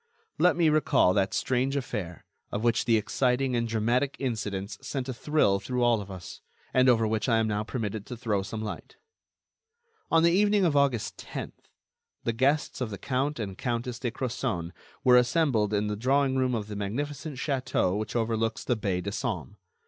Let 0.39 0.55
me 0.55 0.69
recall 0.69 1.13
that 1.13 1.31
strange 1.31 1.75
affair, 1.75 2.25
of 2.51 2.63
which 2.63 2.85
the 2.85 2.97
exciting 2.97 3.55
and 3.55 3.67
dramatic 3.67 4.15
incidents 4.17 4.79
sent 4.81 5.07
a 5.07 5.13
thrill 5.13 5.59
through 5.59 5.83
all 5.83 6.01
of 6.01 6.09
us, 6.09 6.41
and 6.73 6.89
over 6.89 7.05
which 7.05 7.29
I 7.29 7.37
am 7.37 7.47
now 7.47 7.61
permitted 7.63 8.07
to 8.07 8.17
throw 8.17 8.41
some 8.41 8.63
light. 8.63 8.95
On 10.09 10.23
the 10.23 10.31
evening 10.31 10.65
of 10.65 10.75
August 10.75 11.19
10, 11.19 11.51
the 12.23 12.33
guests 12.33 12.81
of 12.81 12.89
the 12.89 12.97
Count 12.97 13.37
and 13.39 13.55
Countess 13.55 13.99
de 13.99 14.09
Crozon 14.09 14.73
were 15.03 15.17
assembled 15.17 15.71
in 15.71 15.85
the 15.85 15.95
drawing 15.95 16.35
room 16.35 16.55
of 16.55 16.65
the 16.65 16.75
magnificent 16.75 17.37
château 17.37 17.95
which 17.95 18.15
overlooks 18.15 18.63
the 18.63 18.75
Bay 18.75 19.01
de 19.01 19.11
Somme. 19.11 19.55